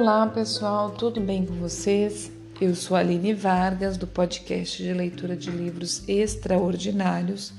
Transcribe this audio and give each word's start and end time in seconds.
Olá 0.00 0.28
pessoal, 0.28 0.90
tudo 0.90 1.20
bem 1.20 1.44
com 1.44 1.54
vocês? 1.54 2.30
Eu 2.60 2.72
sou 2.76 2.96
Aline 2.96 3.34
Vargas 3.34 3.96
do 3.96 4.06
podcast 4.06 4.80
de 4.80 4.92
leitura 4.92 5.34
de 5.34 5.50
livros 5.50 6.08
extraordinários. 6.08 7.52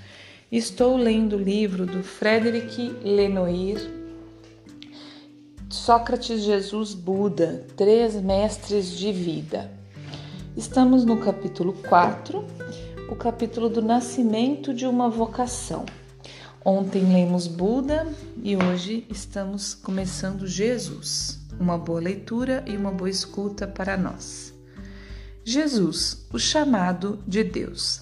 Estou 0.49 0.95
lendo 0.95 1.35
o 1.35 1.43
livro 1.43 1.85
do 1.85 2.01
Frederic 2.01 2.95
Lenoir, 3.03 3.91
Sócrates, 5.69 6.41
Jesus, 6.41 6.93
Buda, 6.93 7.67
Três 7.75 8.15
Mestres 8.15 8.97
de 8.97 9.11
Vida. 9.11 9.69
Estamos 10.55 11.03
no 11.03 11.17
capítulo 11.17 11.73
4, 11.89 12.45
o 13.11 13.17
capítulo 13.17 13.67
do 13.67 13.81
nascimento 13.81 14.73
de 14.73 14.87
uma 14.87 15.09
vocação. 15.09 15.85
Ontem 16.63 17.03
lemos 17.03 17.47
Buda 17.47 18.07
e 18.41 18.55
hoje 18.55 19.05
estamos 19.09 19.73
começando 19.73 20.47
Jesus. 20.47 21.38
Uma 21.59 21.77
boa 21.77 21.99
leitura 21.99 22.63
e 22.65 22.77
uma 22.77 22.91
boa 22.91 23.09
escuta 23.09 23.67
para 23.67 23.97
nós. 23.97 24.53
Jesus, 25.43 26.27
o 26.31 26.39
chamado 26.39 27.19
de 27.27 27.43
Deus. 27.43 28.01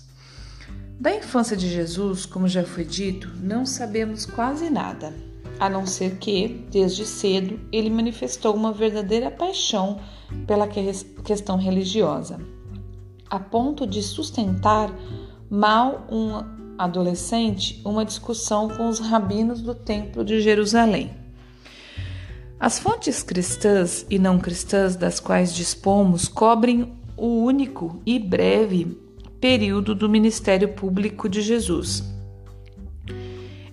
Da 1.00 1.16
infância 1.16 1.56
de 1.56 1.70
Jesus, 1.70 2.26
como 2.26 2.48
já 2.48 2.64
foi 2.64 2.84
dito, 2.84 3.32
não 3.42 3.66
sabemos 3.66 4.26
quase 4.26 4.70
nada, 4.70 5.14
a 5.60 5.70
não 5.70 5.86
ser 5.86 6.18
que, 6.18 6.66
desde 6.72 7.06
cedo, 7.06 7.60
ele 7.72 7.90
manifestou 7.90 8.56
uma 8.56 8.72
verdadeira 8.72 9.30
paixão 9.30 10.00
pela 10.46 10.68
questão 10.68 11.58
religiosa, 11.58 12.40
a 13.30 13.40
ponto 13.40 13.86
de 13.86 14.02
sustentar 14.02 14.92
mal 15.50 16.08
um 16.12 16.58
adolescente 16.78 17.82
uma 17.84 18.06
discussão 18.06 18.68
com 18.70 18.88
os 18.88 19.00
rabinos 19.00 19.62
do 19.62 19.74
Templo 19.74 20.24
de 20.24 20.42
Jerusalém. 20.42 21.27
As 22.60 22.80
fontes 22.80 23.22
cristãs 23.22 24.06
e 24.10 24.18
não 24.18 24.40
cristãs 24.40 24.96
das 24.96 25.20
quais 25.20 25.54
dispomos 25.54 26.28
cobrem 26.28 26.94
o 27.16 27.44
único 27.44 28.02
e 28.06 28.18
breve 28.20 28.98
período 29.40 29.94
do 29.94 30.10
ministério 30.10 30.70
público 30.70 31.30
de 31.30 31.42
Jesus. 31.42 32.04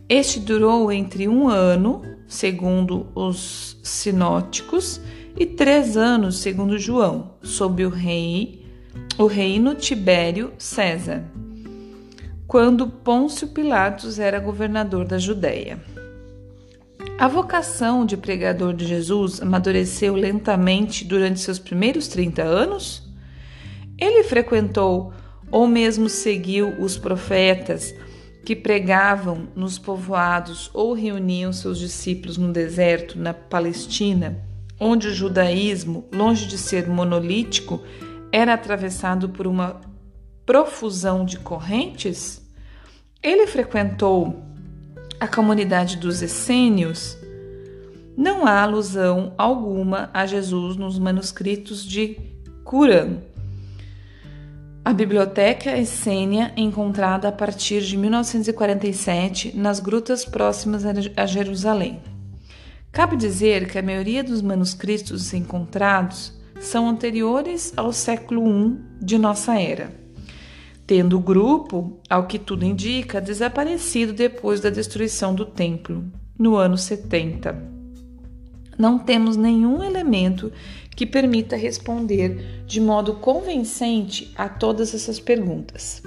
Este 0.08 0.38
durou 0.38 0.92
entre 0.92 1.26
um 1.26 1.48
ano, 1.48 2.02
segundo 2.28 3.06
os 3.14 3.78
sinóticos, 3.82 5.00
e 5.36 5.46
três 5.46 5.96
anos, 5.96 6.38
segundo 6.38 6.78
João, 6.78 7.34
sob 7.42 7.84
o 7.84 7.88
rei, 7.88 8.64
o 9.18 9.26
reino 9.26 9.74
Tibério 9.74 10.52
César 10.58 11.24
quando 12.46 12.86
Pôncio 12.86 13.48
Pilatos 13.48 14.20
era 14.20 14.38
governador 14.38 15.04
da 15.04 15.18
Judéia. 15.18 15.82
A 17.16 17.28
vocação 17.28 18.04
de 18.04 18.16
pregador 18.16 18.74
de 18.74 18.84
Jesus 18.84 19.40
amadureceu 19.40 20.16
lentamente 20.16 21.04
durante 21.04 21.38
seus 21.38 21.60
primeiros 21.60 22.08
30 22.08 22.42
anos? 22.42 23.08
Ele 23.96 24.24
frequentou 24.24 25.12
ou 25.48 25.68
mesmo 25.68 26.08
seguiu 26.08 26.70
os 26.80 26.98
profetas 26.98 27.94
que 28.44 28.56
pregavam 28.56 29.48
nos 29.54 29.78
povoados 29.78 30.68
ou 30.74 30.92
reuniam 30.92 31.52
seus 31.52 31.78
discípulos 31.78 32.36
no 32.36 32.52
deserto, 32.52 33.16
na 33.16 33.32
Palestina, 33.32 34.36
onde 34.78 35.06
o 35.06 35.14
judaísmo, 35.14 36.08
longe 36.12 36.46
de 36.46 36.58
ser 36.58 36.88
monolítico, 36.88 37.80
era 38.32 38.54
atravessado 38.54 39.28
por 39.28 39.46
uma 39.46 39.80
profusão 40.44 41.24
de 41.24 41.38
correntes? 41.38 42.42
Ele 43.22 43.46
frequentou 43.46 44.53
a 45.18 45.28
comunidade 45.28 45.96
dos 45.96 46.22
essênios. 46.22 47.16
Não 48.16 48.46
há 48.46 48.62
alusão 48.62 49.32
alguma 49.36 50.10
a 50.12 50.26
Jesus 50.26 50.76
nos 50.76 50.98
manuscritos 50.98 51.84
de 51.84 52.18
Qurã. 52.64 53.18
A 54.84 54.92
biblioteca 54.92 55.76
essênia, 55.76 56.52
encontrada 56.56 57.28
a 57.28 57.32
partir 57.32 57.80
de 57.80 57.96
1947 57.96 59.56
nas 59.56 59.80
grutas 59.80 60.24
próximas 60.24 60.84
a 60.84 61.26
Jerusalém. 61.26 62.00
Cabe 62.92 63.16
dizer 63.16 63.68
que 63.70 63.78
a 63.78 63.82
maioria 63.82 64.22
dos 64.22 64.42
manuscritos 64.42 65.32
encontrados 65.32 66.38
são 66.60 66.88
anteriores 66.88 67.72
ao 67.76 67.92
século 67.92 68.46
I 68.46 68.78
de 69.00 69.18
nossa 69.18 69.58
era 69.58 70.03
tendo 70.86 71.16
o 71.16 71.20
grupo, 71.20 71.98
ao 72.08 72.26
que 72.26 72.38
tudo 72.38 72.64
indica, 72.64 73.20
desaparecido 73.20 74.12
depois 74.12 74.60
da 74.60 74.70
destruição 74.70 75.34
do 75.34 75.46
templo, 75.46 76.04
no 76.38 76.56
ano 76.56 76.76
70. 76.76 77.72
Não 78.76 78.98
temos 78.98 79.36
nenhum 79.36 79.82
elemento 79.82 80.52
que 80.94 81.06
permita 81.06 81.56
responder 81.56 82.64
de 82.66 82.80
modo 82.80 83.14
convincente 83.14 84.32
a 84.36 84.48
todas 84.48 84.94
essas 84.94 85.18
perguntas. 85.18 86.02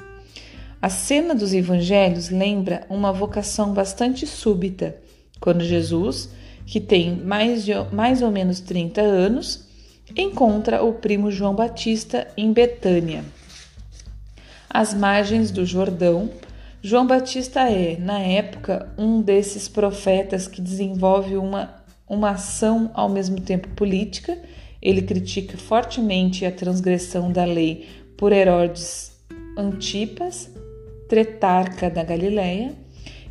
A 0.82 0.90
cena 0.90 1.34
dos 1.34 1.54
evangelhos 1.54 2.30
lembra 2.30 2.86
uma 2.90 3.12
vocação 3.12 3.74
bastante 3.74 4.28
súbita, 4.28 4.96
quando 5.40 5.64
Jesus, 5.64 6.30
que 6.66 6.80
tem 6.80 7.16
mais, 7.16 7.66
de, 7.66 7.72
mais 7.92 8.22
ou 8.22 8.30
menos 8.30 8.60
30 8.60 9.02
anos, 9.02 9.68
encontra 10.16 10.84
o 10.84 10.94
primo 10.94 11.32
João 11.32 11.56
Batista 11.56 12.28
em 12.38 12.54
Betânia 12.54 13.24
às 14.70 14.94
margens 14.94 15.52
do 15.52 15.66
Jordão. 15.66 16.30
João 16.82 17.08
Batista 17.08 17.70
é, 17.70 17.98
na 17.98 18.20
época, 18.20 18.94
um 18.98 19.22
desses 19.22 19.68
profetas 19.68 20.48
que 20.48 20.62
desenvolve 20.62 21.36
uma, 21.38 21.84
uma 22.08 22.32
ação 22.32 22.92
ao 22.94 23.10
mesmo 23.10 23.42
tempo 23.42 23.68
política. 23.70 24.38
Ele 24.82 25.02
critica 25.02 25.58
fortemente 25.58 26.46
a 26.46 26.52
transgressão 26.52 27.32
da 27.32 27.46
lei 27.46 27.88
por 28.16 28.32
Herodes 28.32 29.12
Antipas, 29.58 30.50
tretarca 31.10 31.90
da 31.90 32.04
Galileia, 32.04 32.74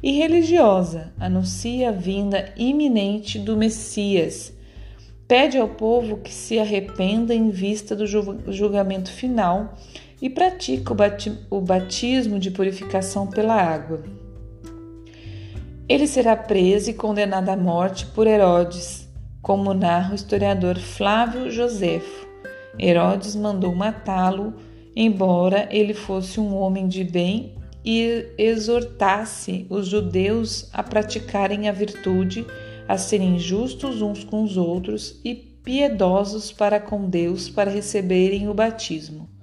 e 0.03 0.13
religiosa, 0.13 1.13
anuncia 1.19 1.89
a 1.89 1.93
vinda 1.93 2.53
iminente 2.57 3.39
do 3.39 3.57
Messias. 3.57 4.53
Pede 5.27 5.59
ao 5.59 5.69
povo 5.69 6.19
que 6.19 6.33
se 6.33 6.59
arrependa 6.59 7.35
em 7.35 7.51
vista 7.51 7.97
do 7.97 8.07
julgamento 8.07 9.11
final 9.11 9.75
e 10.21 10.31
pratica 10.31 10.95
o 11.51 11.61
batismo 11.61 12.39
de 12.39 12.51
purificação 12.51 13.27
pela 13.27 13.55
água. 13.55 14.03
Ele 15.89 16.07
será 16.07 16.35
preso 16.35 16.91
e 16.91 16.95
condenado 16.95 17.49
à 17.49 17.57
morte 17.57 18.07
por 18.07 18.27
Herodes, 18.27 19.09
como 19.41 19.73
narra 19.73 20.13
o 20.13 20.15
historiador 20.17 20.79
Flávio 20.79 21.51
Josefo. 21.51 22.27
Herodes 22.79 23.37
mandou 23.37 23.75
matá-lo, 23.75 24.55
embora 24.97 25.69
ele 25.71 25.95
fosse 25.95 26.41
um 26.41 26.57
homem 26.57 26.89
de 26.89 27.05
bem 27.05 27.55
e 27.85 28.27
exortasse 28.37 29.65
os 29.71 29.87
judeus 29.87 30.69
a 30.73 30.83
praticarem 30.83 31.69
a 31.69 31.73
virtude, 31.73 32.45
a 32.89 32.99
serem 32.99 33.39
justos 33.39 34.03
uns 34.03 34.25
com 34.25 34.43
os 34.43 34.57
outros 34.57 35.21
e 35.25 35.35
piedosos 35.35 36.51
para 36.51 36.81
com 36.81 37.09
Deus 37.09 37.49
para 37.49 37.71
receberem 37.71 38.49
o 38.49 38.55
batismo. 38.55 39.36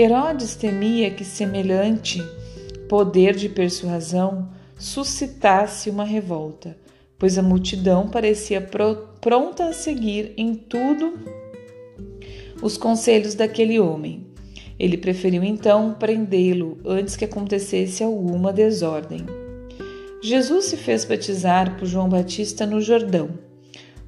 Herodes 0.00 0.54
temia 0.54 1.10
que 1.10 1.24
semelhante 1.24 2.22
poder 2.88 3.34
de 3.34 3.48
persuasão 3.48 4.48
suscitasse 4.78 5.90
uma 5.90 6.04
revolta, 6.04 6.78
pois 7.18 7.36
a 7.36 7.42
multidão 7.42 8.08
parecia 8.08 8.60
pronta 9.20 9.64
a 9.64 9.72
seguir 9.72 10.34
em 10.36 10.54
tudo 10.54 11.18
os 12.62 12.76
conselhos 12.76 13.34
daquele 13.34 13.80
homem. 13.80 14.24
Ele 14.78 14.96
preferiu 14.96 15.42
então 15.42 15.96
prendê-lo 15.98 16.78
antes 16.84 17.16
que 17.16 17.24
acontecesse 17.24 18.00
alguma 18.00 18.52
desordem. 18.52 19.26
Jesus 20.22 20.66
se 20.66 20.76
fez 20.76 21.04
batizar 21.04 21.76
por 21.76 21.86
João 21.86 22.08
Batista 22.08 22.64
no 22.64 22.80
Jordão 22.80 23.47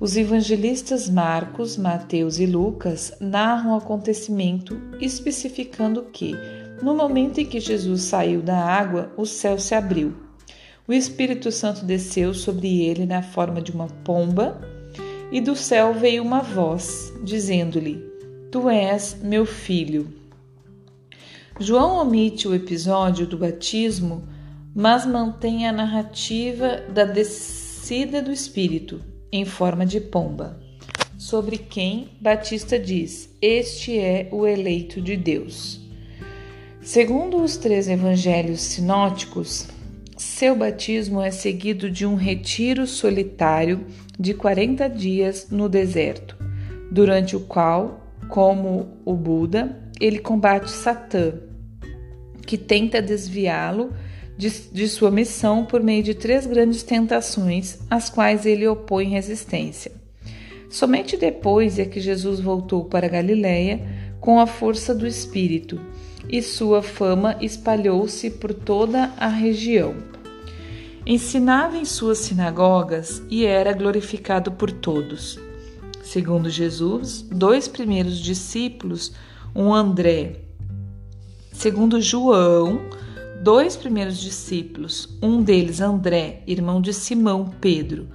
os 0.00 0.16
evangelistas 0.16 1.10
Marcos, 1.10 1.76
Mateus 1.76 2.38
e 2.38 2.46
Lucas 2.46 3.12
narram 3.20 3.74
o 3.74 3.76
acontecimento, 3.76 4.80
especificando 4.98 6.04
que, 6.04 6.34
no 6.82 6.94
momento 6.94 7.38
em 7.38 7.44
que 7.44 7.60
Jesus 7.60 8.04
saiu 8.04 8.40
da 8.40 8.56
água, 8.56 9.12
o 9.14 9.26
céu 9.26 9.58
se 9.58 9.74
abriu. 9.74 10.14
O 10.88 10.92
Espírito 10.94 11.52
Santo 11.52 11.84
desceu 11.84 12.32
sobre 12.32 12.82
ele 12.82 13.04
na 13.04 13.22
forma 13.22 13.60
de 13.60 13.72
uma 13.72 13.88
pomba, 14.02 14.58
e 15.30 15.38
do 15.38 15.54
céu 15.54 15.92
veio 15.92 16.22
uma 16.22 16.40
voz, 16.40 17.12
dizendo-lhe: 17.22 18.02
Tu 18.50 18.70
és 18.70 19.18
meu 19.22 19.44
filho. 19.44 20.08
João 21.60 21.98
omite 21.98 22.48
o 22.48 22.54
episódio 22.54 23.26
do 23.26 23.36
batismo, 23.36 24.26
mas 24.74 25.04
mantém 25.04 25.68
a 25.68 25.72
narrativa 25.72 26.80
da 26.88 27.04
descida 27.04 28.22
do 28.22 28.32
Espírito 28.32 29.09
em 29.32 29.44
forma 29.44 29.86
de 29.86 30.00
pomba, 30.00 30.60
sobre 31.18 31.58
quem 31.58 32.08
Batista 32.20 32.78
diz: 32.78 33.28
Este 33.40 33.98
é 33.98 34.28
o 34.32 34.46
eleito 34.46 35.00
de 35.00 35.16
Deus. 35.16 35.80
Segundo 36.80 37.42
os 37.42 37.56
três 37.56 37.88
evangelhos 37.88 38.60
sinóticos, 38.60 39.68
seu 40.16 40.56
batismo 40.56 41.20
é 41.20 41.30
seguido 41.30 41.90
de 41.90 42.06
um 42.06 42.14
retiro 42.14 42.86
solitário 42.86 43.86
de 44.18 44.34
40 44.34 44.88
dias 44.88 45.48
no 45.50 45.68
deserto, 45.68 46.36
durante 46.90 47.36
o 47.36 47.40
qual, 47.40 48.06
como 48.28 48.98
o 49.04 49.14
Buda, 49.14 49.78
ele 50.00 50.18
combate 50.18 50.70
Satã, 50.70 51.34
que 52.46 52.58
tenta 52.58 53.00
desviá-lo 53.00 53.92
de, 54.40 54.50
de, 54.72 54.88
sua 54.88 55.10
missão 55.10 55.66
por 55.66 55.82
meio 55.82 56.02
de 56.02 56.14
três 56.14 56.46
grandes 56.46 56.82
tentações, 56.82 57.78
às 57.90 58.08
quais 58.08 58.46
ele 58.46 58.66
opõe 58.66 59.10
resistência. 59.10 59.92
Somente 60.70 61.16
depois 61.16 61.78
é 61.78 61.84
que 61.84 62.00
Jesus 62.00 62.40
voltou 62.40 62.86
para 62.86 63.06
Galiléia 63.06 63.86
com 64.18 64.40
a 64.40 64.46
força 64.46 64.94
do 64.94 65.06
Espírito, 65.06 65.78
e 66.26 66.40
sua 66.40 66.80
fama 66.80 67.36
espalhou-se 67.40 68.30
por 68.30 68.54
toda 68.54 69.12
a 69.18 69.28
região. 69.28 69.94
Ensinava 71.04 71.76
em 71.76 71.84
suas 71.84 72.18
sinagogas 72.18 73.22
e 73.28 73.44
era 73.44 73.72
glorificado 73.72 74.52
por 74.52 74.70
todos. 74.70 75.38
Segundo 76.02 76.48
Jesus, 76.48 77.22
dois 77.22 77.68
primeiros 77.68 78.18
discípulos, 78.18 79.12
um 79.54 79.74
André. 79.74 80.36
Segundo 81.52 82.00
João, 82.00 82.80
dois 83.40 83.74
primeiros 83.74 84.18
discípulos, 84.18 85.08
um 85.22 85.42
deles 85.42 85.80
André, 85.80 86.42
irmão 86.46 86.80
de 86.80 86.92
Simão 86.92 87.50
Pedro, 87.60 88.08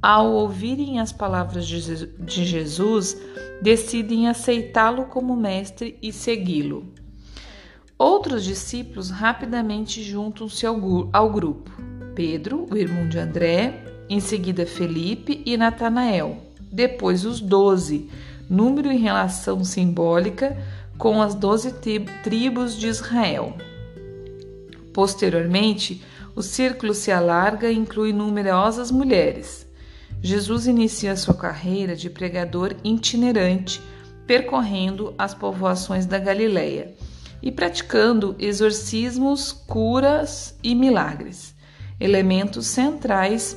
ao 0.00 0.32
ouvirem 0.32 1.00
as 1.00 1.12
palavras 1.12 1.66
de 1.66 2.44
Jesus, 2.44 3.20
decidem 3.60 4.28
aceitá-lo 4.28 5.04
como 5.06 5.36
mestre 5.36 5.98
e 6.00 6.12
segui-lo. 6.12 6.86
Outros 7.98 8.44
discípulos 8.44 9.10
rapidamente 9.10 10.02
juntam-se 10.02 10.64
ao, 10.64 11.30
grupo. 11.30 11.70
Pedro, 12.14 12.66
o 12.70 12.76
irmão 12.76 13.08
de 13.08 13.18
André, 13.18 13.84
em 14.08 14.20
seguida 14.20 14.64
Felipe 14.64 15.42
e 15.44 15.56
Natanael, 15.56 16.38
depois 16.72 17.24
os 17.24 17.40
doze, 17.40 18.08
número 18.48 18.90
em 18.90 18.98
relação 18.98 19.62
simbólica 19.62 20.56
com 20.96 21.20
as 21.20 21.34
doze 21.34 21.74
tribos 22.22 22.76
de 22.76 22.86
Israel. 22.86 23.54
Posteriormente, 24.98 26.02
o 26.34 26.42
círculo 26.42 26.92
se 26.92 27.12
alarga 27.12 27.70
e 27.70 27.76
inclui 27.76 28.12
numerosas 28.12 28.90
mulheres. 28.90 29.64
Jesus 30.20 30.66
inicia 30.66 31.14
sua 31.14 31.34
carreira 31.34 31.94
de 31.94 32.10
pregador 32.10 32.74
itinerante, 32.82 33.80
percorrendo 34.26 35.14
as 35.16 35.34
povoações 35.34 36.04
da 36.04 36.18
Galileia 36.18 36.96
e 37.40 37.52
praticando 37.52 38.34
exorcismos, 38.40 39.52
curas 39.52 40.58
e 40.64 40.74
milagres, 40.74 41.54
elementos 42.00 42.66
centrais 42.66 43.56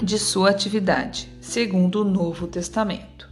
de 0.00 0.16
sua 0.16 0.50
atividade, 0.50 1.28
segundo 1.40 2.02
o 2.02 2.04
Novo 2.04 2.46
Testamento. 2.46 3.28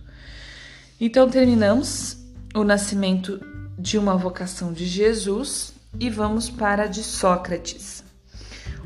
Então 1.01 1.31
terminamos 1.31 2.17
o 2.53 2.65
nascimento 2.65 3.41
de 3.79 3.99
uma 3.99 4.17
vocação 4.17 4.73
de 4.73 4.85
Jesus 4.85 5.74
e 5.99 6.11
vamos 6.11 6.51
para 6.51 6.85
a 6.85 6.87
de 6.87 7.03
Sócrates. 7.03 8.05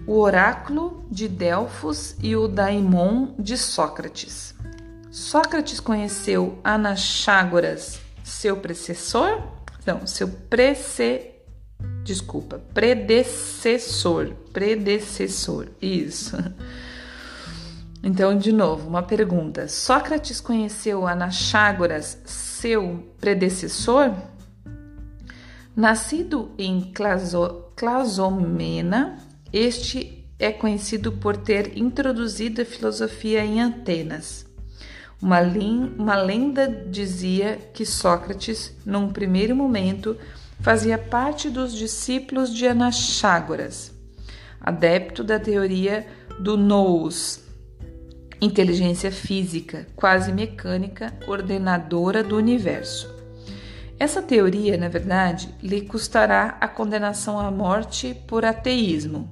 O 0.07 0.19
oráculo 0.21 1.05
de 1.11 1.29
Delfos 1.29 2.17
e 2.23 2.35
o 2.35 2.49
daimon 2.49 3.35
de 3.39 3.57
Sócrates. 3.57 4.55
Sócrates 5.11 5.81
conheceu 5.81 6.59
Anaxágoras, 6.63 8.01
seu 8.23 8.57
predecessor? 8.57 9.43
Não, 9.85 10.07
seu 10.07 10.29
prece... 10.29 11.33
Desculpa, 12.03 12.61
predecessor, 12.73 14.35
predecessor, 14.53 15.69
isso. 15.81 16.37
Então, 18.03 18.37
de 18.37 18.53
novo, 18.53 18.89
uma 18.89 19.03
pergunta. 19.03 19.69
Sócrates 19.69 20.41
conheceu 20.41 21.07
Anaxágoras, 21.07 22.19
seu 22.25 23.07
predecessor? 23.21 24.15
Nascido 25.79 26.51
em 26.59 26.91
Claso, 26.93 27.67
Clasomena, 27.77 29.17
este 29.53 30.27
é 30.37 30.51
conhecido 30.51 31.13
por 31.13 31.37
ter 31.37 31.79
introduzido 31.79 32.61
a 32.61 32.65
filosofia 32.65 33.45
em 33.45 33.63
Atenas. 33.63 34.45
Uma, 35.23 35.39
uma 35.97 36.17
lenda 36.17 36.67
dizia 36.67 37.59
que 37.73 37.87
Sócrates, 37.87 38.75
num 38.85 39.13
primeiro 39.13 39.55
momento, 39.55 40.17
fazia 40.61 40.99
parte 40.99 41.49
dos 41.49 41.73
discípulos 41.73 42.53
de 42.53 42.67
Anaxágoras, 42.67 43.93
adepto 44.61 45.23
da 45.23 45.39
teoria 45.39 46.05
do 46.41 46.57
nous, 46.57 47.39
inteligência 48.41 49.13
física, 49.13 49.87
quase 49.95 50.33
mecânica, 50.33 51.17
ordenadora 51.29 52.25
do 52.25 52.37
universo. 52.37 53.18
Essa 53.99 54.23
teoria, 54.23 54.77
na 54.77 54.89
verdade, 54.89 55.53
lhe 55.61 55.81
custará 55.81 56.57
a 56.61 56.69
condenação 56.69 57.39
à 57.39 57.51
morte 57.51 58.15
por 58.27 58.45
ateísmo. 58.45 59.29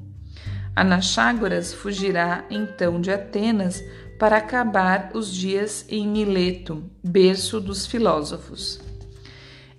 Anaxágoras 0.75 1.73
fugirá 1.73 2.45
então 2.51 3.01
de 3.01 3.11
Atenas 3.11 3.83
para 4.19 4.39
acabar 4.39 5.11
os 5.15 5.33
dias 5.33 5.87
em 5.89 6.09
Mileto, 6.09 6.83
berço 7.03 7.61
dos 7.61 7.87
filósofos. 7.87 8.81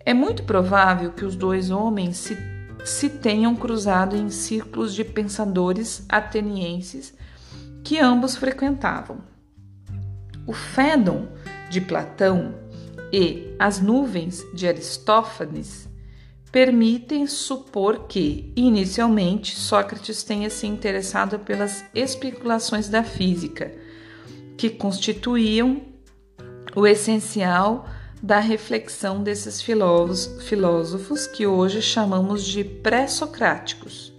É 0.06 0.14
muito 0.14 0.44
provável 0.44 1.12
que 1.12 1.26
os 1.26 1.36
dois 1.36 1.70
homens 1.70 2.18
se, 2.18 2.38
se 2.86 3.10
tenham 3.10 3.56
cruzado 3.56 4.16
em 4.16 4.30
círculos 4.30 4.96
de 4.96 5.04
pensadores 5.04 6.06
atenienses 6.08 7.14
que 7.84 8.00
ambos 8.00 8.38
frequentavam. 8.38 9.18
O 10.46 10.54
Fédon 10.54 11.28
de 11.70 11.82
Platão 11.82 12.56
e 13.12 13.56
as 13.58 13.80
nuvens 13.80 14.46
de 14.54 14.68
Aristófanes 14.68 15.88
permitem 16.52 17.28
supor 17.28 18.08
que, 18.08 18.52
inicialmente, 18.56 19.56
Sócrates 19.56 20.24
tenha 20.24 20.50
se 20.50 20.66
interessado 20.66 21.40
pelas 21.40 21.84
especulações 21.94 22.90
da 22.90 23.04
física, 23.04 23.72
que 24.58 24.70
constituíam 24.70 25.82
o 26.76 26.88
essencial 26.88 27.88
da 28.22 28.40
reflexão 28.40 29.22
desses 29.22 29.62
filósofos 29.62 31.28
que 31.28 31.46
hoje 31.46 31.82
chamamos 31.82 32.44
de 32.44 32.64
pré-socráticos. 32.64 34.14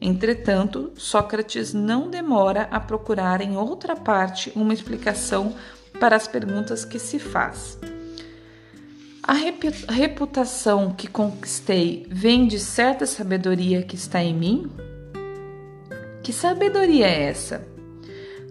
Entretanto, 0.00 0.92
Sócrates 0.96 1.72
não 1.72 2.10
demora 2.10 2.62
a 2.70 2.80
procurar 2.80 3.40
em 3.40 3.56
outra 3.56 3.94
parte 3.94 4.52
uma 4.54 4.74
explicação 4.74 5.54
para 6.00 6.16
as 6.16 6.26
perguntas 6.26 6.84
que 6.84 6.98
se 6.98 7.18
faz. 7.18 7.78
A 9.28 9.32
reputação 9.92 10.92
que 10.92 11.08
conquistei 11.08 12.06
vem 12.08 12.46
de 12.46 12.60
certa 12.60 13.06
sabedoria 13.06 13.82
que 13.82 13.96
está 13.96 14.22
em 14.22 14.32
mim? 14.32 14.70
Que 16.22 16.32
sabedoria 16.32 17.08
é 17.08 17.24
essa? 17.24 17.66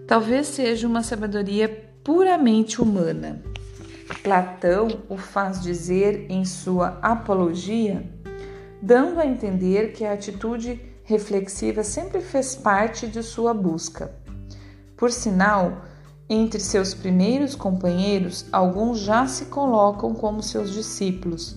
Talvez 0.06 0.48
seja 0.48 0.86
uma 0.86 1.02
sabedoria 1.02 1.66
puramente 2.04 2.82
humana. 2.82 3.40
Platão 4.22 4.88
o 5.08 5.16
faz 5.16 5.62
dizer 5.62 6.26
em 6.28 6.44
sua 6.44 6.98
Apologia, 7.00 8.06
dando 8.82 9.18
a 9.18 9.26
entender 9.26 9.92
que 9.92 10.04
a 10.04 10.12
atitude 10.12 10.78
reflexiva 11.04 11.82
sempre 11.82 12.20
fez 12.20 12.54
parte 12.54 13.06
de 13.06 13.22
sua 13.22 13.54
busca. 13.54 14.14
Por 14.94 15.10
sinal, 15.10 15.86
entre 16.28 16.58
seus 16.58 16.92
primeiros 16.92 17.54
companheiros, 17.54 18.46
alguns 18.52 19.00
já 19.00 19.26
se 19.26 19.46
colocam 19.46 20.12
como 20.12 20.42
seus 20.42 20.72
discípulos, 20.72 21.56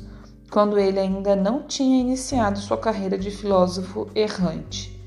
quando 0.51 0.77
ele 0.77 0.99
ainda 0.99 1.35
não 1.35 1.63
tinha 1.63 2.01
iniciado 2.01 2.59
sua 2.59 2.77
carreira 2.77 3.17
de 3.17 3.31
filósofo 3.31 4.07
errante. 4.13 4.99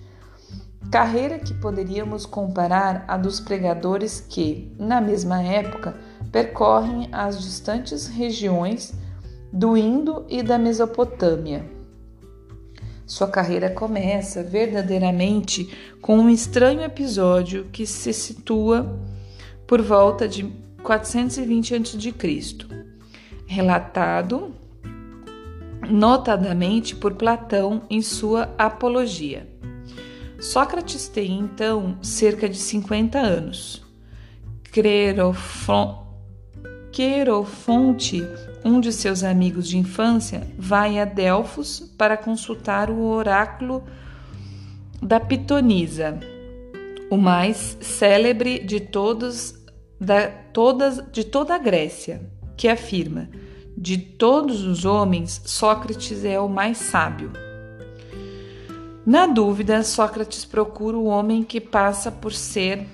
Carreira 0.91 1.39
que 1.39 1.55
poderíamos 1.55 2.27
comparar 2.27 3.05
à 3.09 3.17
dos 3.17 3.41
pregadores 3.41 4.21
que, 4.21 4.75
na 4.79 5.01
mesma 5.01 5.43
época, 5.43 5.97
percorrem 6.31 7.09
as 7.13 7.41
distantes 7.41 8.09
regiões 8.09 8.93
do 9.53 9.77
Indo 9.77 10.25
e 10.29 10.43
da 10.43 10.59
Mesopotâmia. 10.59 11.65
Sua 13.07 13.29
carreira 13.29 13.71
começa 13.71 14.43
verdadeiramente 14.43 15.97
com 16.01 16.19
um 16.19 16.31
estranho 16.31 16.83
episódio 16.83 17.67
que 17.73 17.87
se 17.87 18.13
situa 18.13 18.99
por 19.73 19.81
volta 19.81 20.29
de 20.29 20.45
420 20.83 21.77
a.C., 21.77 22.15
relatado 23.47 24.55
notadamente 25.89 26.95
por 26.95 27.15
Platão 27.15 27.81
em 27.89 28.03
sua 28.03 28.55
Apologia. 28.59 29.49
Sócrates 30.39 31.09
tem 31.09 31.39
então 31.39 31.97
cerca 32.03 32.51
de 32.51 32.59
50 32.59 33.19
anos. 33.19 33.83
Querofonte 36.93 38.23
um 38.63 38.79
de 38.79 38.93
seus 38.93 39.25
amigos 39.25 39.67
de 39.67 39.79
infância 39.79 40.47
vai 40.59 40.99
a 40.99 41.07
Delfos 41.07 41.81
para 41.97 42.19
consultar 42.19 42.91
o 42.91 43.05
oráculo 43.05 43.83
da 45.01 45.19
Pitonisa, 45.19 46.21
o 47.09 47.17
mais 47.17 47.79
célebre 47.81 48.59
de 48.59 48.79
todos 48.79 49.62
da, 50.03 50.27
todas, 50.29 51.01
de 51.13 51.23
toda 51.23 51.55
a 51.55 51.59
Grécia, 51.59 52.29
que 52.57 52.67
afirma: 52.67 53.29
de 53.77 53.97
todos 53.97 54.65
os 54.65 54.85
homens, 54.85 55.41
Sócrates 55.45 56.25
é 56.25 56.39
o 56.41 56.49
mais 56.49 56.79
sábio. 56.79 57.33
Na 59.07 59.27
dúvida, 59.27 59.83
Sócrates 59.83 60.45
procura 60.45 60.97
o 60.97 61.07
homem 61.07 61.43
que 61.43 61.61
passa 61.61 62.11
por 62.11 62.33
ser 62.33 62.87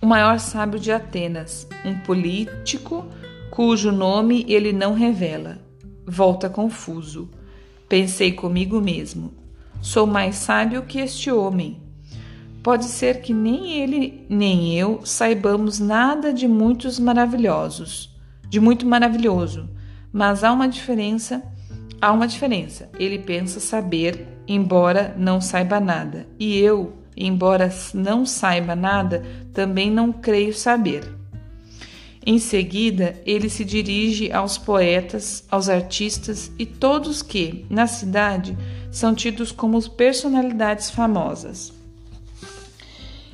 o 0.00 0.06
maior 0.06 0.38
sábio 0.38 0.78
de 0.78 0.90
Atenas, 0.92 1.66
um 1.84 1.98
político 2.00 3.06
cujo 3.50 3.92
nome 3.92 4.44
ele 4.48 4.72
não 4.72 4.94
revela. 4.94 5.58
Volta 6.06 6.48
confuso. 6.50 7.30
Pensei 7.88 8.32
comigo 8.32 8.80
mesmo: 8.80 9.32
sou 9.80 10.06
mais 10.06 10.36
sábio 10.36 10.82
que 10.82 11.00
este 11.00 11.30
homem. 11.30 11.81
Pode 12.62 12.84
ser 12.84 13.20
que 13.20 13.34
nem 13.34 13.80
ele 13.80 14.24
nem 14.28 14.78
eu 14.78 15.00
saibamos 15.04 15.80
nada 15.80 16.32
de 16.32 16.46
muitos 16.46 16.96
maravilhosos, 17.00 18.14
de 18.48 18.60
muito 18.60 18.86
maravilhoso, 18.86 19.68
mas 20.12 20.44
há 20.44 20.52
uma 20.52 20.68
diferença, 20.68 21.42
há 22.00 22.12
uma 22.12 22.28
diferença. 22.28 22.88
Ele 23.00 23.18
pensa 23.18 23.58
saber, 23.58 24.28
embora 24.46 25.12
não 25.18 25.40
saiba 25.40 25.80
nada, 25.80 26.28
e 26.38 26.56
eu, 26.56 26.92
embora 27.16 27.68
não 27.92 28.24
saiba 28.24 28.76
nada, 28.76 29.24
também 29.52 29.90
não 29.90 30.12
creio 30.12 30.54
saber. 30.54 31.02
Em 32.24 32.38
seguida, 32.38 33.20
ele 33.26 33.48
se 33.48 33.64
dirige 33.64 34.30
aos 34.30 34.56
poetas, 34.56 35.44
aos 35.50 35.68
artistas 35.68 36.52
e 36.56 36.64
todos 36.64 37.22
que, 37.22 37.66
na 37.68 37.88
cidade, 37.88 38.56
são 38.92 39.12
tidos 39.12 39.50
como 39.50 39.82
personalidades 39.90 40.88
famosas. 40.90 41.81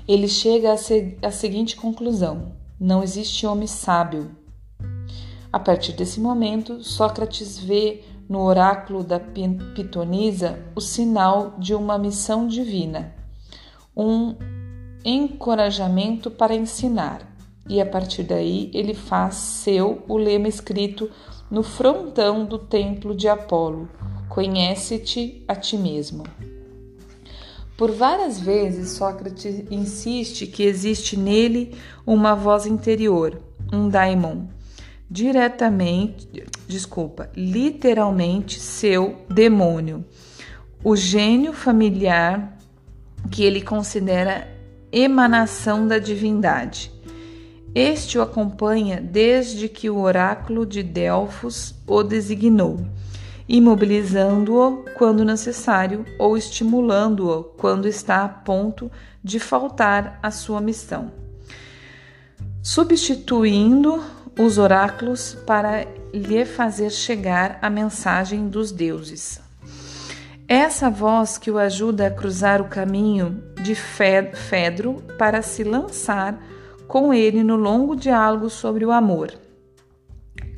Ele 0.09 0.27
chega 0.27 0.73
à 0.73 1.31
seguinte 1.31 1.77
conclusão: 1.77 2.53
não 2.81 3.03
existe 3.03 3.47
homem 3.47 3.67
sábio. 3.67 4.35
A 5.53 5.59
partir 5.59 5.93
desse 5.93 6.19
momento, 6.19 6.83
Sócrates 6.83 7.59
vê 7.59 8.03
no 8.27 8.41
oráculo 8.41 9.05
da 9.05 9.21
Pitonisa 9.21 10.59
o 10.75 10.81
sinal 10.81 11.55
de 11.59 11.75
uma 11.75 11.99
missão 11.99 12.47
divina, 12.47 13.15
um 13.95 14.35
encorajamento 15.05 16.31
para 16.31 16.55
ensinar 16.55 17.29
e 17.69 17.81
a 17.81 17.87
partir 17.87 18.23
daí 18.23 18.71
ele 18.73 18.95
faz 18.95 19.35
seu 19.35 20.03
o 20.09 20.17
lema 20.17 20.49
escrito 20.49 21.11
no 21.51 21.63
frontão 21.63 22.47
do 22.47 22.59
templo 22.59 23.15
de 23.15 23.29
Apolo: 23.29 23.89
Conhece-te 24.29 25.45
a 25.47 25.55
ti 25.55 25.77
mesmo. 25.77 26.25
Por 27.79 27.93
várias 27.93 28.41
vezes, 28.41 28.91
Sócrates 28.91 29.63
insiste 29.71 30.49
que 30.49 30.65
existe 30.65 31.17
nele 31.17 31.77
uma 32.05 32.35
voz 32.35 32.67
interior, 32.67 33.41
um 33.73 33.89
daimon, 33.89 34.47
diretamente, 35.09 36.29
desculpa, 36.67 37.31
literalmente 37.37 38.59
seu 38.59 39.19
demônio, 39.31 40.05
o 40.83 40.97
gênio 40.97 41.53
familiar 41.53 42.59
que 43.31 43.45
ele 43.45 43.63
considera 43.63 44.53
emanação 44.91 45.87
da 45.87 46.01
divindade. 46.01 46.91
Este 47.73 48.19
o 48.19 48.23
acompanha 48.23 49.01
desde 49.01 49.69
que 49.69 49.89
o 49.89 50.01
oráculo 50.01 50.67
de 50.67 50.83
Delfos 50.83 51.77
o 51.87 52.03
designou, 52.03 52.85
imobilizando-o 53.49 54.85
quando 54.97 55.25
necessário 55.25 56.05
ou 56.19 56.37
estimulando-o 56.37 57.45
quando 57.57 57.89
está 57.89 58.25
a 58.25 58.29
ponto 58.29 58.91
de 59.25 59.41
faltar 59.41 60.19
à 60.23 60.31
sua 60.31 60.61
missão, 60.61 61.11
substituindo 62.63 64.03
os 64.39 64.59
oráculos 64.59 65.35
para 65.47 65.87
lhe 66.13 66.45
fazer 66.45 66.91
chegar 66.91 67.59
a 67.63 67.71
mensagem 67.71 68.49
dos 68.49 68.71
deuses. 68.71 69.41
Essa 70.47 70.89
voz 70.89 71.37
que 71.37 71.51
o 71.51 71.59
ajuda 71.59 72.07
a 72.07 72.11
cruzar 72.11 72.61
o 72.61 72.69
caminho 72.69 73.43
de 73.63 73.75
Fedro 73.75 75.03
para 75.19 75.43
se 75.43 75.63
lançar 75.63 76.39
com 76.87 77.13
ele 77.13 77.43
no 77.43 77.57
longo 77.57 77.95
diálogo 77.95 78.49
sobre 78.49 78.85
o 78.85 78.91
amor. 78.91 79.48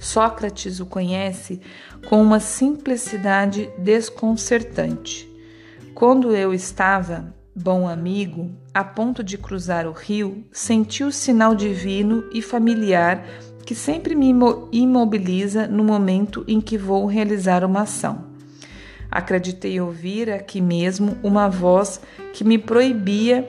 Sócrates 0.00 0.80
o 0.80 0.86
conhece 0.86 1.60
com 2.08 2.20
uma 2.20 2.40
simplicidade 2.40 3.70
desconcertante. 3.78 5.28
Quando 5.94 6.34
eu 6.34 6.54
estava, 6.54 7.34
bom 7.54 7.86
amigo, 7.86 8.50
a 8.72 8.82
ponto 8.82 9.22
de 9.22 9.36
cruzar 9.36 9.86
o 9.86 9.92
rio, 9.92 10.42
senti 10.50 11.04
o 11.04 11.12
sinal 11.12 11.54
divino 11.54 12.24
e 12.32 12.40
familiar 12.40 13.22
que 13.66 13.74
sempre 13.74 14.14
me 14.14 14.34
imobiliza 14.72 15.66
no 15.68 15.84
momento 15.84 16.44
em 16.48 16.60
que 16.60 16.78
vou 16.78 17.04
realizar 17.04 17.62
uma 17.62 17.82
ação. 17.82 18.30
Acreditei 19.10 19.80
ouvir 19.80 20.30
aqui 20.30 20.60
mesmo 20.60 21.18
uma 21.22 21.48
voz 21.48 22.00
que 22.32 22.42
me 22.42 22.56
proibia 22.56 23.46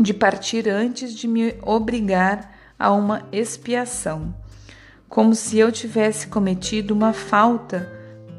de 0.00 0.12
partir 0.12 0.68
antes 0.68 1.14
de 1.14 1.28
me 1.28 1.54
obrigar 1.62 2.52
a 2.78 2.90
uma 2.90 3.22
expiação, 3.30 4.34
como 5.12 5.34
se 5.34 5.58
eu 5.58 5.70
tivesse 5.70 6.26
cometido 6.26 6.94
uma 6.94 7.12
falta 7.12 7.86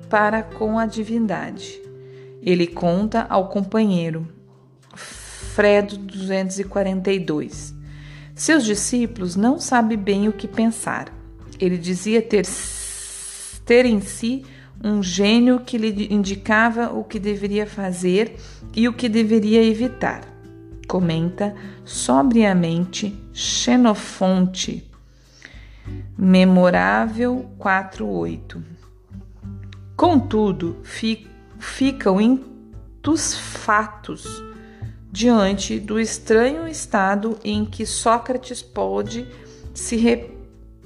para 0.09 0.41
com 0.41 0.79
a 0.79 0.87
divindade. 0.87 1.79
Ele 2.41 2.65
conta 2.65 3.27
ao 3.29 3.47
companheiro, 3.47 4.27
Fredo 4.95 5.95
242. 5.97 7.75
Seus 8.33 8.65
discípulos 8.65 9.35
não 9.35 9.59
sabem 9.59 9.95
bem 9.95 10.27
o 10.27 10.33
que 10.33 10.47
pensar. 10.47 11.13
Ele 11.59 11.77
dizia 11.77 12.23
ter, 12.23 12.43
ter 13.63 13.85
em 13.85 14.01
si 14.01 14.43
um 14.83 15.03
gênio 15.03 15.59
que 15.59 15.77
lhe 15.77 16.07
indicava 16.11 16.91
o 16.91 17.03
que 17.03 17.19
deveria 17.19 17.67
fazer 17.67 18.35
e 18.75 18.87
o 18.87 18.93
que 18.93 19.07
deveria 19.07 19.63
evitar 19.63 20.27
comenta 20.87 21.55
sobriamente 21.85 23.15
Xenofonte, 23.31 24.91
memorável 26.17 27.49
4.8. 27.59 28.61
Contudo, 29.95 30.77
fi, 30.83 31.27
ficam 31.59 32.19
fatos 33.37 34.25
diante 35.11 35.79
do 35.79 35.99
estranho 35.99 36.67
estado 36.67 37.37
em 37.43 37.65
que 37.65 37.85
Sócrates 37.85 38.61
pode 38.61 39.27
se 39.73 39.95
re, 39.95 40.31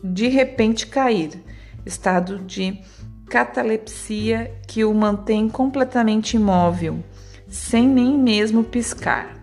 de 0.03 0.27
repente 0.27 0.87
cair, 0.87 1.41
estado 1.85 2.39
de 2.39 2.81
catalepsia 3.29 4.53
que 4.67 4.83
o 4.83 4.93
mantém 4.93 5.47
completamente 5.47 6.35
imóvel, 6.35 7.03
sem 7.47 7.87
nem 7.87 8.17
mesmo 8.17 8.63
piscar. 8.63 9.37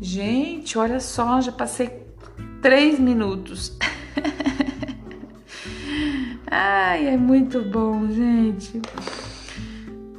Gente, 0.00 0.78
olha 0.78 1.00
só, 1.00 1.40
já 1.40 1.52
passei 1.52 2.06
três 2.60 2.98
minutos. 2.98 3.76
Ai, 6.48 7.08
é 7.08 7.16
muito 7.16 7.62
bom, 7.62 8.06
gente. 8.08 8.80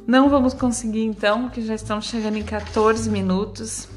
Não 0.06 0.28
vamos 0.28 0.54
conseguir 0.54 1.04
então, 1.04 1.48
que 1.48 1.60
já 1.62 1.74
estamos 1.74 2.06
chegando 2.06 2.36
em 2.36 2.42
14 2.42 3.10
minutos. 3.10 3.88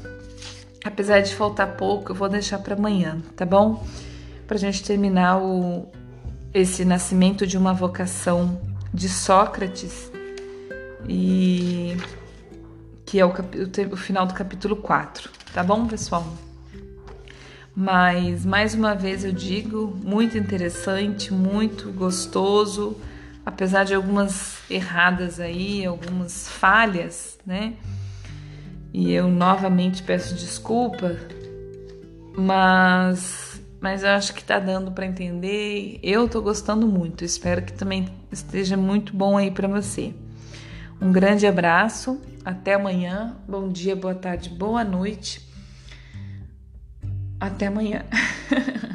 Apesar 0.84 1.20
de 1.20 1.34
faltar 1.34 1.76
pouco, 1.76 2.12
eu 2.12 2.16
vou 2.16 2.28
deixar 2.28 2.58
para 2.58 2.74
amanhã, 2.74 3.20
tá 3.36 3.46
bom? 3.46 3.86
Para 4.46 4.56
a 4.56 4.60
gente 4.60 4.82
terminar 4.82 5.38
o, 5.38 5.86
esse 6.52 6.84
nascimento 6.84 7.46
de 7.46 7.56
uma 7.56 7.72
vocação 7.72 8.60
de 8.92 9.08
Sócrates 9.08 10.10
e 11.08 11.96
que 13.06 13.20
é 13.20 13.24
o, 13.24 13.28
o, 13.28 13.92
o 13.92 13.96
final 13.96 14.26
do 14.26 14.34
capítulo 14.34 14.76
4. 14.76 15.30
Tá 15.52 15.62
bom, 15.62 15.86
pessoal? 15.86 16.26
Mas 17.74 18.44
mais 18.44 18.74
uma 18.74 18.94
vez 18.94 19.24
eu 19.24 19.32
digo, 19.32 19.98
muito 20.04 20.36
interessante, 20.36 21.32
muito 21.32 21.90
gostoso, 21.90 22.96
apesar 23.44 23.84
de 23.84 23.94
algumas 23.94 24.58
erradas 24.70 25.40
aí, 25.40 25.84
algumas 25.84 26.48
falhas, 26.48 27.38
né? 27.46 27.74
E 28.92 29.10
eu 29.10 29.28
novamente 29.28 30.02
peço 30.02 30.34
desculpa, 30.34 31.16
mas 32.36 33.52
mas 33.80 34.04
eu 34.04 34.10
acho 34.10 34.32
que 34.32 34.44
tá 34.44 34.60
dando 34.60 34.92
para 34.92 35.04
entender. 35.04 35.98
Eu 36.04 36.28
tô 36.28 36.40
gostando 36.40 36.86
muito. 36.86 37.24
Espero 37.24 37.62
que 37.62 37.72
também 37.72 38.06
esteja 38.30 38.76
muito 38.76 39.12
bom 39.16 39.36
aí 39.36 39.50
para 39.50 39.66
você. 39.66 40.14
Um 41.00 41.10
grande 41.10 41.48
abraço, 41.48 42.20
até 42.44 42.74
amanhã. 42.74 43.36
Bom 43.48 43.68
dia, 43.68 43.96
boa 43.96 44.14
tarde, 44.14 44.50
boa 44.50 44.84
noite. 44.84 45.51
Até 47.42 47.66
amanhã. 47.66 48.04